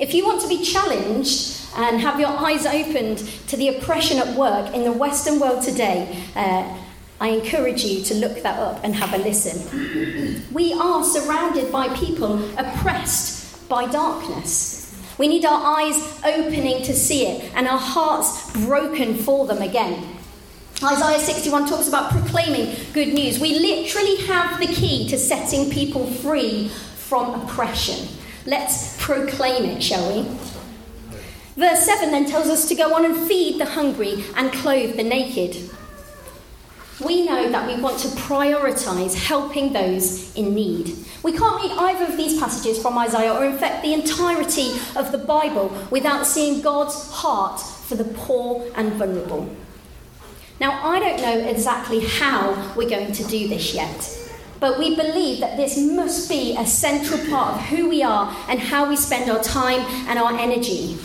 If 0.00 0.12
you 0.12 0.24
want 0.24 0.40
to 0.42 0.48
be 0.48 0.64
challenged 0.64 1.56
and 1.76 2.00
have 2.00 2.18
your 2.18 2.30
eyes 2.30 2.66
opened 2.66 3.18
to 3.46 3.56
the 3.56 3.68
oppression 3.68 4.18
at 4.18 4.36
work 4.36 4.74
in 4.74 4.82
the 4.82 4.90
Western 4.90 5.38
world 5.38 5.62
today, 5.62 6.20
uh, 6.34 6.76
I 7.20 7.28
encourage 7.28 7.84
you 7.84 8.02
to 8.04 8.14
look 8.14 8.42
that 8.42 8.58
up 8.58 8.80
and 8.82 8.94
have 8.94 9.12
a 9.12 9.18
listen. 9.18 10.42
We 10.52 10.72
are 10.72 11.04
surrounded 11.04 11.70
by 11.70 11.94
people 11.94 12.42
oppressed 12.58 13.68
by 13.68 13.86
darkness. 13.90 14.98
We 15.18 15.28
need 15.28 15.44
our 15.44 15.78
eyes 15.78 16.20
opening 16.24 16.82
to 16.84 16.94
see 16.94 17.26
it 17.26 17.52
and 17.54 17.68
our 17.68 17.78
hearts 17.78 18.50
broken 18.64 19.14
for 19.16 19.46
them 19.46 19.60
again. 19.60 20.16
Isaiah 20.82 21.18
61 21.18 21.68
talks 21.68 21.88
about 21.88 22.10
proclaiming 22.10 22.74
good 22.94 23.12
news. 23.12 23.38
We 23.38 23.58
literally 23.58 24.16
have 24.24 24.58
the 24.58 24.68
key 24.68 25.06
to 25.10 25.18
setting 25.18 25.70
people 25.70 26.06
free 26.06 26.68
from 26.68 27.42
oppression. 27.42 28.08
Let's 28.46 28.96
proclaim 28.98 29.66
it, 29.66 29.82
shall 29.82 30.10
we? 30.10 30.22
Verse 31.54 31.84
7 31.84 32.10
then 32.10 32.24
tells 32.24 32.46
us 32.46 32.66
to 32.68 32.74
go 32.74 32.94
on 32.94 33.04
and 33.04 33.28
feed 33.28 33.60
the 33.60 33.66
hungry 33.66 34.24
and 34.36 34.50
clothe 34.50 34.96
the 34.96 35.02
naked. 35.02 35.68
We 37.04 37.24
know 37.24 37.50
that 37.50 37.66
we 37.66 37.80
want 37.82 37.98
to 38.00 38.08
prioritise 38.08 39.14
helping 39.14 39.72
those 39.72 40.34
in 40.34 40.54
need. 40.54 40.96
We 41.22 41.32
can't 41.32 41.62
read 41.62 41.72
either 41.72 42.12
of 42.12 42.16
these 42.16 42.38
passages 42.38 42.80
from 42.80 42.98
Isaiah, 42.98 43.32
or 43.32 43.44
in 43.44 43.56
fact 43.56 43.82
the 43.82 43.94
entirety 43.94 44.72
of 44.96 45.10
the 45.10 45.18
Bible, 45.18 45.72
without 45.90 46.26
seeing 46.26 46.60
God's 46.60 47.10
heart 47.10 47.60
for 47.60 47.94
the 47.94 48.04
poor 48.04 48.70
and 48.74 48.92
vulnerable. 48.94 49.48
Now, 50.60 50.86
I 50.86 50.98
don't 50.98 51.22
know 51.22 51.48
exactly 51.48 52.00
how 52.00 52.74
we're 52.76 52.88
going 52.88 53.12
to 53.12 53.24
do 53.24 53.48
this 53.48 53.74
yet, 53.74 54.30
but 54.60 54.78
we 54.78 54.94
believe 54.94 55.40
that 55.40 55.56
this 55.56 55.78
must 55.78 56.28
be 56.28 56.54
a 56.58 56.66
central 56.66 57.18
part 57.30 57.54
of 57.54 57.62
who 57.68 57.88
we 57.88 58.02
are 58.02 58.34
and 58.46 58.60
how 58.60 58.86
we 58.86 58.96
spend 58.96 59.30
our 59.30 59.42
time 59.42 59.80
and 60.06 60.18
our 60.18 60.38
energy. 60.38 60.98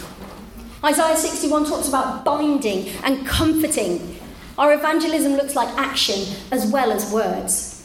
Isaiah 0.84 1.16
61 1.16 1.66
talks 1.66 1.88
about 1.88 2.26
binding 2.26 2.90
and 3.04 3.26
comforting. 3.26 4.20
Our 4.58 4.74
evangelism 4.74 5.34
looks 5.34 5.56
like 5.56 5.70
action 5.78 6.36
as 6.52 6.66
well 6.72 6.92
as 6.92 7.12
words. 7.12 7.76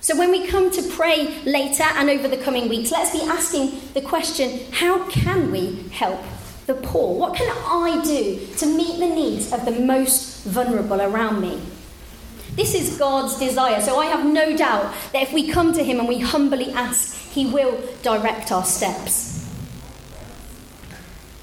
So 0.00 0.16
when 0.16 0.30
we 0.30 0.46
come 0.46 0.70
to 0.70 0.82
pray 0.90 1.42
later 1.44 1.82
and 1.82 2.08
over 2.08 2.28
the 2.28 2.36
coming 2.36 2.68
weeks, 2.68 2.92
let's 2.92 3.12
be 3.12 3.22
asking 3.22 3.80
the 3.94 4.00
question 4.00 4.72
how 4.72 5.04
can 5.08 5.50
we 5.50 5.88
help 5.90 6.20
the 6.66 6.74
poor? 6.74 7.18
What 7.18 7.34
can 7.34 7.50
I 7.50 8.00
do 8.04 8.46
to 8.58 8.66
meet 8.66 9.00
the 9.00 9.08
needs 9.08 9.52
of 9.52 9.64
the 9.64 9.72
most 9.72 10.44
vulnerable 10.44 11.00
around 11.00 11.40
me? 11.40 11.60
This 12.54 12.74
is 12.74 12.96
God's 12.98 13.38
desire, 13.38 13.80
so 13.80 13.98
I 13.98 14.06
have 14.06 14.24
no 14.24 14.56
doubt 14.56 14.94
that 15.12 15.22
if 15.22 15.32
we 15.32 15.50
come 15.50 15.72
to 15.72 15.82
Him 15.82 15.98
and 15.98 16.08
we 16.08 16.18
humbly 16.20 16.70
ask, 16.72 17.14
He 17.30 17.46
will 17.46 17.80
direct 18.02 18.52
our 18.52 18.64
steps. 18.64 19.27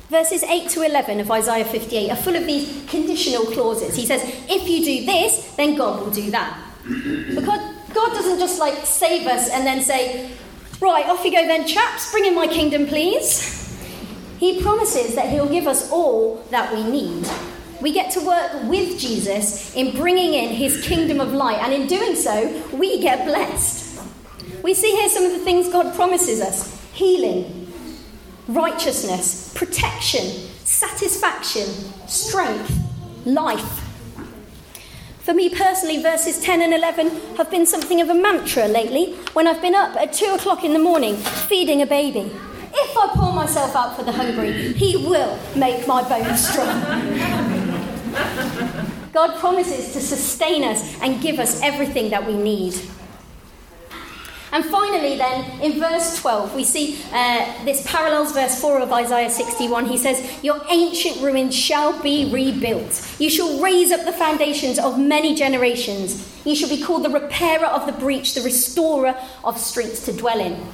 Verses 0.10 0.44
8 0.44 0.70
to 0.70 0.84
11 0.84 1.20
of 1.20 1.32
Isaiah 1.32 1.66
58 1.66 2.12
are 2.12 2.16
full 2.16 2.36
of 2.36 2.46
these 2.46 2.86
conditional 2.88 3.46
clauses. 3.46 3.96
He 3.96 4.06
says, 4.06 4.22
if 4.48 4.70
you 4.70 4.86
do 4.86 5.06
this, 5.06 5.56
then 5.56 5.76
God 5.76 6.02
will 6.02 6.12
do 6.12 6.30
that. 6.32 6.62
Because 6.84 7.76
God 7.94 8.14
doesn't 8.14 8.40
just 8.40 8.60
like 8.60 8.86
save 8.86 9.26
us 9.26 9.50
and 9.50 9.66
then 9.66 9.82
say, 9.82 10.32
right, 10.80 11.08
off 11.08 11.26
you 11.26 11.32
go 11.32 11.48
then, 11.48 11.66
chaps, 11.66 12.12
bring 12.12 12.26
in 12.26 12.36
my 12.36 12.46
kingdom, 12.46 12.86
please. 12.86 13.56
He 14.40 14.62
promises 14.62 15.16
that 15.16 15.30
He'll 15.30 15.50
give 15.50 15.66
us 15.66 15.92
all 15.92 16.46
that 16.52 16.74
we 16.74 16.84
need. 16.84 17.28
We 17.82 17.92
get 17.92 18.12
to 18.12 18.22
work 18.22 18.64
with 18.70 19.00
Jesus 19.00 19.76
in 19.76 19.96
bringing 19.96 20.34
in 20.34 20.50
His 20.50 20.86
kingdom 20.86 21.20
of 21.20 21.34
light, 21.34 21.60
and 21.60 21.74
in 21.74 21.88
doing 21.88 22.16
so, 22.16 22.64
we 22.74 23.02
get 23.02 23.26
blessed. 23.26 24.02
We 24.62 24.74
see 24.74 24.92
here 24.92 25.10
some 25.10 25.26
of 25.26 25.32
the 25.32 25.40
things 25.40 25.70
God 25.70 25.96
promises 25.96 26.42
us 26.42 26.80
healing, 26.92 27.65
righteousness, 28.48 29.54
protection, 29.54 30.26
satisfaction, 30.64 31.66
strength, 32.08 32.72
life. 33.26 33.82
For 35.20 35.34
me 35.34 35.50
personally, 35.50 36.02
verses 36.04 36.40
10 36.42 36.62
and 36.62 36.74
11 36.74 37.36
have 37.38 37.50
been 37.50 37.66
something 37.66 38.00
of 38.00 38.10
a 38.10 38.14
mantra 38.14 38.68
lately 38.68 39.14
when 39.34 39.48
I've 39.48 39.62
been 39.62 39.74
up 39.74 39.96
at 39.96 40.14
2 40.14 40.36
o'clock 40.36 40.64
in 40.64 40.74
the 40.74 40.80
morning 40.80 41.16
feeding 41.16 41.82
a 41.82 41.88
baby. 41.88 42.32
If 42.78 42.98
I 42.98 43.08
pour 43.14 43.34
myself 43.34 43.76
out 43.76 43.96
for 43.96 44.04
the 44.04 44.12
hungry, 44.12 44.74
He 44.74 44.98
will 44.98 45.40
make 45.56 45.88
my 45.88 46.08
bones 46.08 46.48
strong. 46.48 46.82
God 49.14 49.40
promises 49.40 49.94
to 49.94 50.02
sustain 50.02 50.64
us 50.64 51.02
and 51.02 51.22
give 51.22 51.40
us 51.40 51.62
everything 51.64 52.10
that 52.10 52.28
we 52.28 52.36
need. 52.36 52.76
And 54.56 54.64
finally, 54.64 55.18
then, 55.18 55.60
in 55.60 55.82
verse 55.82 56.18
12, 56.22 56.56
we 56.56 56.64
see 56.64 56.98
uh, 57.12 57.66
this 57.66 57.86
parallels 57.86 58.32
verse 58.32 58.58
4 58.62 58.80
of 58.80 58.94
Isaiah 58.94 59.30
61. 59.30 59.88
He 59.88 59.98
says, 59.98 60.42
Your 60.46 60.62
ancient 60.70 61.20
ruins 61.20 61.54
shall 61.54 62.02
be 62.02 62.32
rebuilt. 62.32 63.06
You 63.20 63.30
shall 63.30 63.60
raise 63.60 63.92
up 63.92 64.06
the 64.06 64.14
foundations 64.14 64.80
of 64.80 64.98
many 64.98 65.36
generations. 65.36 66.26
You 66.46 66.56
shall 66.56 66.70
be 66.70 66.82
called 66.82 67.04
the 67.04 67.10
repairer 67.10 67.66
of 67.66 67.86
the 67.86 67.92
breach, 67.92 68.34
the 68.34 68.44
restorer 68.44 69.14
of 69.44 69.58
streets 69.58 70.06
to 70.06 70.14
dwell 70.14 70.40
in. 70.40 70.66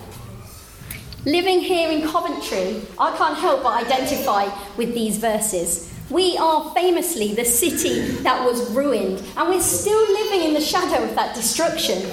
Living 1.25 1.61
here 1.61 1.89
in 1.89 2.07
Coventry, 2.07 2.83
I 2.99 3.17
can't 3.17 3.39
help 3.39 3.63
but 3.63 3.83
identify 3.83 4.47
with 4.77 4.93
these 4.93 5.17
verses. 5.17 5.91
We 6.11 6.37
are 6.37 6.71
famously 6.75 7.33
the 7.33 7.45
city 7.45 8.01
that 8.21 8.45
was 8.45 8.69
ruined, 8.75 9.23
and 9.35 9.49
we're 9.49 9.59
still 9.59 10.01
living 10.13 10.49
in 10.49 10.53
the 10.53 10.61
shadow 10.61 11.03
of 11.03 11.15
that 11.15 11.33
destruction 11.33 12.03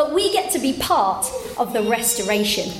but 0.00 0.14
we 0.14 0.32
get 0.32 0.50
to 0.50 0.58
be 0.58 0.72
part 0.72 1.30
of 1.58 1.74
the 1.74 1.82
restoration. 1.82 2.72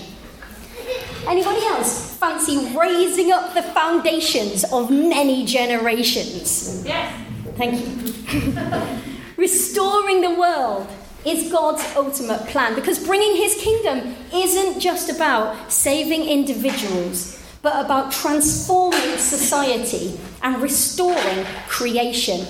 Anybody 1.29 1.61
else 1.67 2.17
fancy 2.17 2.75
raising 2.75 3.31
up 3.31 3.53
the 3.53 3.63
foundations 3.63 4.65
of 4.73 4.91
many 4.91 5.45
generations? 5.45 6.83
Yes. 6.83 7.13
Thank 7.59 7.75
you. 7.85 9.13
Restoring 9.37 10.23
the 10.23 10.35
world 10.35 10.89
is 11.27 11.53
God's 11.53 11.85
ultimate 11.95 12.47
plan 12.47 12.75
because 12.75 12.99
bringing 12.99 13.37
his 13.37 13.55
kingdom 13.57 14.17
isn't 14.33 14.81
just 14.81 15.11
about 15.11 15.71
saving 15.71 16.27
individuals, 16.27 17.39
but 17.61 17.85
about 17.85 18.13
transforming 18.13 19.19
society 19.19 20.19
and 20.43 20.63
restoring 20.63 21.45
creation. 21.69 22.47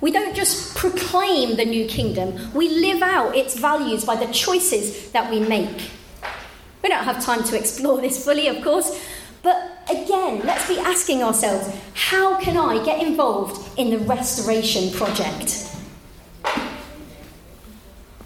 We 0.00 0.12
don't 0.12 0.34
just 0.36 0.76
proclaim 0.76 1.56
the 1.56 1.64
new 1.64 1.86
kingdom, 1.86 2.52
we 2.52 2.68
live 2.68 3.02
out 3.02 3.34
its 3.34 3.58
values 3.58 4.04
by 4.04 4.16
the 4.16 4.30
choices 4.32 5.10
that 5.12 5.30
we 5.30 5.40
make. 5.40 5.90
We 6.82 6.90
don't 6.90 7.04
have 7.04 7.24
time 7.24 7.42
to 7.44 7.58
explore 7.58 8.00
this 8.00 8.22
fully, 8.22 8.48
of 8.48 8.62
course, 8.62 9.02
but 9.42 9.78
again, 9.90 10.40
let's 10.44 10.68
be 10.68 10.78
asking 10.78 11.22
ourselves 11.22 11.74
how 11.94 12.38
can 12.40 12.56
I 12.56 12.84
get 12.84 13.02
involved 13.02 13.78
in 13.78 13.90
the 13.90 13.98
restoration 13.98 14.92
project? 14.92 15.72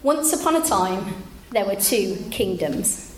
Once 0.02 0.32
upon 0.32 0.56
a 0.56 0.62
time, 0.62 1.14
there 1.50 1.66
were 1.66 1.76
two 1.76 2.16
kingdoms. 2.30 3.14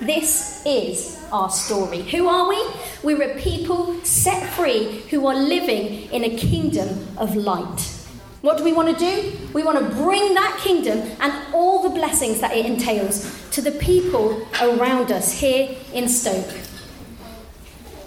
This 0.00 0.62
is 0.66 1.18
our 1.32 1.48
story. 1.48 2.02
Who 2.02 2.28
are 2.28 2.48
we? 2.48 2.62
We're 3.02 3.22
a 3.22 3.40
people 3.40 3.98
set 4.04 4.52
free 4.52 5.00
who 5.10 5.26
are 5.26 5.34
living 5.34 6.10
in 6.10 6.24
a 6.24 6.36
kingdom 6.36 7.08
of 7.16 7.34
light. 7.34 7.95
What 8.42 8.58
do 8.58 8.64
we 8.64 8.72
want 8.72 8.96
to 8.96 9.04
do? 9.04 9.32
We 9.54 9.62
want 9.62 9.78
to 9.78 9.94
bring 9.94 10.34
that 10.34 10.58
kingdom 10.62 11.10
and 11.20 11.32
all 11.54 11.82
the 11.82 11.88
blessings 11.88 12.40
that 12.40 12.54
it 12.54 12.66
entails 12.66 13.48
to 13.50 13.62
the 13.62 13.72
people 13.72 14.46
around 14.60 15.10
us 15.10 15.40
here 15.40 15.74
in 15.94 16.08
Stoke. 16.08 16.54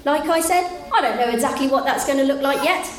Like 0.05 0.29
I 0.29 0.39
said, 0.39 0.65
I 0.93 1.01
don't 1.01 1.17
know 1.17 1.29
exactly 1.29 1.67
what 1.67 1.83
that's 1.83 2.05
going 2.05 2.19
to 2.19 2.23
look 2.23 2.41
like 2.41 2.63
yet, 2.63 2.89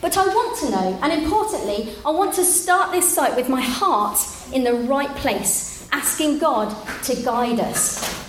but 0.00 0.16
I 0.16 0.26
want 0.26 0.58
to 0.60 0.70
know, 0.70 0.98
and 1.02 1.12
importantly, 1.12 1.94
I 2.04 2.10
want 2.10 2.34
to 2.34 2.44
start 2.44 2.92
this 2.92 3.12
site 3.12 3.34
with 3.34 3.48
my 3.48 3.62
heart 3.62 4.18
in 4.52 4.62
the 4.62 4.74
right 4.74 5.14
place, 5.16 5.88
asking 5.90 6.38
God 6.38 6.76
to 7.04 7.16
guide 7.22 7.60
us. 7.60 8.24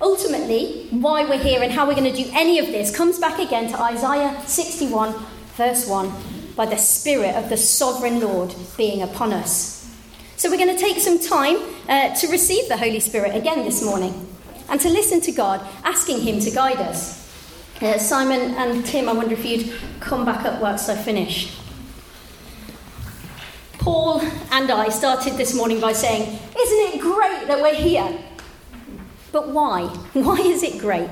Ultimately, 0.00 0.88
why 0.90 1.24
we're 1.24 1.42
here 1.42 1.62
and 1.62 1.72
how 1.72 1.86
we're 1.86 1.94
going 1.94 2.12
to 2.12 2.24
do 2.24 2.30
any 2.34 2.58
of 2.58 2.66
this 2.66 2.94
comes 2.94 3.18
back 3.18 3.38
again 3.38 3.68
to 3.70 3.80
Isaiah 3.80 4.40
61, 4.46 5.14
verse 5.56 5.88
1 5.88 6.35
by 6.56 6.66
the 6.66 6.78
Spirit 6.78 7.36
of 7.36 7.50
the 7.50 7.56
sovereign 7.56 8.18
Lord 8.20 8.54
being 8.76 9.02
upon 9.02 9.32
us. 9.32 9.94
So, 10.36 10.50
we're 10.50 10.56
going 10.56 10.74
to 10.74 10.80
take 10.80 10.98
some 10.98 11.18
time 11.18 11.58
uh, 11.88 12.14
to 12.14 12.28
receive 12.28 12.68
the 12.68 12.76
Holy 12.76 13.00
Spirit 13.00 13.36
again 13.36 13.64
this 13.64 13.84
morning 13.84 14.26
and 14.68 14.80
to 14.80 14.88
listen 14.88 15.20
to 15.22 15.32
God, 15.32 15.66
asking 15.84 16.22
Him 16.22 16.40
to 16.40 16.50
guide 16.50 16.78
us. 16.78 17.26
Uh, 17.80 17.98
Simon 17.98 18.54
and 18.54 18.84
Tim, 18.86 19.08
I 19.08 19.12
wonder 19.12 19.34
if 19.34 19.44
you'd 19.44 19.72
come 20.00 20.24
back 20.24 20.44
up 20.44 20.60
whilst 20.60 20.88
I 20.88 20.96
finish. 20.96 21.54
Paul 23.78 24.20
and 24.50 24.70
I 24.70 24.88
started 24.88 25.34
this 25.34 25.54
morning 25.54 25.80
by 25.80 25.92
saying, 25.92 26.22
Isn't 26.58 26.94
it 26.94 27.00
great 27.00 27.46
that 27.48 27.60
we're 27.62 27.74
here? 27.74 28.18
But 29.30 29.48
why? 29.48 29.82
Why 30.14 30.38
is 30.38 30.62
it 30.62 30.78
great? 30.78 31.10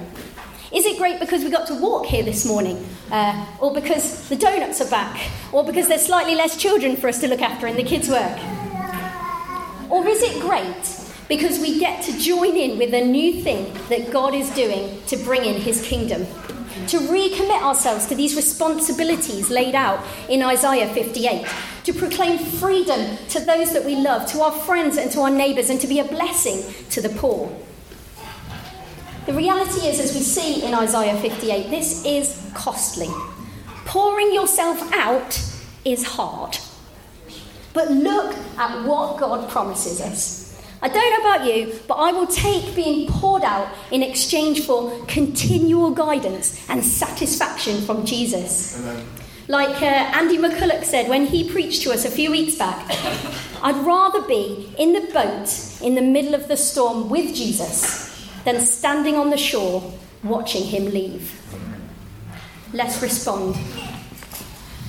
Is 0.75 0.87
it 0.87 0.99
great 0.99 1.21
because 1.21 1.45
we 1.45 1.51
got 1.51 1.69
to 1.69 1.75
walk 1.75 2.07
here 2.07 2.25
this 2.25 2.45
morning? 2.45 2.85
Uh, 3.09 3.47
or 3.61 3.73
because 3.73 4.29
the 4.29 4.35
donuts 4.35 4.81
are 4.81 4.91
back? 4.91 5.31
Or 5.53 5.63
because 5.63 5.87
there's 5.87 6.05
slightly 6.05 6.35
less 6.35 6.57
children 6.57 6.97
for 6.97 7.07
us 7.07 7.21
to 7.21 7.29
look 7.29 7.41
after 7.41 7.69
in 7.69 7.77
the 7.77 7.85
kids' 7.85 8.09
work? 8.09 8.39
Or 9.89 10.05
is 10.09 10.21
it 10.21 10.41
great 10.41 11.01
because 11.29 11.61
we 11.61 11.79
get 11.79 12.03
to 12.03 12.19
join 12.19 12.57
in 12.57 12.77
with 12.77 12.93
a 12.93 13.05
new 13.05 13.41
thing 13.41 13.73
that 13.89 14.11
God 14.11 14.35
is 14.35 14.51
doing 14.51 15.01
to 15.07 15.17
bring 15.19 15.45
in 15.45 15.61
his 15.61 15.81
kingdom? 15.87 16.27
To 16.89 16.99
recommit 16.99 17.63
ourselves 17.63 18.07
to 18.07 18.17
these 18.17 18.35
responsibilities 18.35 19.51
laid 19.51 19.77
out 19.77 20.05
in 20.29 20.43
Isaiah 20.43 20.93
58, 20.93 21.47
to 21.85 21.93
proclaim 21.93 22.37
freedom 22.37 23.17
to 23.29 23.39
those 23.39 23.73
that 23.75 23.85
we 23.85 23.95
love, 23.95 24.27
to 24.33 24.41
our 24.41 24.51
friends 24.51 24.97
and 24.97 25.09
to 25.13 25.21
our 25.21 25.31
neighbours, 25.31 25.71
and 25.71 25.81
to 25.81 25.87
be 25.87 26.01
a 26.01 26.05
blessing 26.05 26.65
to 26.91 27.01
the 27.01 27.11
poor. 27.11 27.57
The 29.27 29.33
reality 29.33 29.87
is, 29.87 30.01
as 30.01 30.15
we 30.15 30.21
see 30.21 30.63
in 30.63 30.75
Isaiah 30.75 31.19
58, 31.19 31.71
this 31.71 32.05
is 32.05 32.51
costly. 32.53 33.09
Pouring 33.87 34.35
yourself 34.35 34.93
out 34.93 35.43
is 35.83 36.05
hard. 36.05 36.59
But 37.73 37.91
look 37.91 38.35
at 38.59 38.87
what 38.87 39.19
God 39.19 39.49
promises 39.49 40.03
us. 40.03 40.63
I 40.83 40.89
don't 40.89 41.11
know 41.11 41.31
about 41.31 41.47
you, 41.47 41.81
but 41.89 41.95
I 41.95 42.13
will 42.13 42.27
take 42.27 42.77
being 42.77 43.09
poured 43.09 43.45
out 43.45 43.69
in 43.91 44.03
exchange 44.03 44.67
for 44.67 45.03
continual 45.07 45.93
guidance 45.93 46.63
and 46.69 46.85
satisfaction 46.85 47.81
from 47.81 48.05
Jesus. 48.05 48.79
Amen. 48.79 49.07
Like 49.49 49.81
uh, 49.81 49.87
Andy 49.87 50.37
McCulloch 50.37 50.85
said 50.85 51.09
when 51.09 51.25
he 51.25 51.51
preached 51.51 51.81
to 51.83 51.93
us 51.93 52.05
a 52.05 52.11
few 52.11 52.31
weeks 52.31 52.57
back, 52.57 52.87
I'd 53.63 53.87
rather 53.87 54.21
be 54.21 54.71
in 54.79 54.93
the 54.93 55.11
boat 55.15 55.81
in 55.81 55.95
the 55.95 56.03
middle 56.03 56.35
of 56.35 56.49
the 56.49 56.59
storm 56.59 57.09
with 57.09 57.35
Jesus 57.35 58.14
than 58.45 58.61
standing 58.61 59.17
on 59.17 59.31
the 59.31 59.37
shore 59.37 59.93
watching 60.23 60.65
him 60.65 60.87
leave. 60.87 61.41
Let's 62.73 63.01
respond. 63.03 63.57